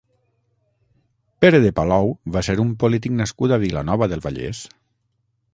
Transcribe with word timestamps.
Pere 1.43 1.59
de 1.67 1.71
Palou 1.81 2.09
va 2.37 2.45
ser 2.49 2.57
un 2.65 2.73
polític 2.85 3.15
nascut 3.21 3.55
a 3.59 3.63
Vilanova 3.67 4.09
del 4.15 4.29
Vallès. 4.29 4.67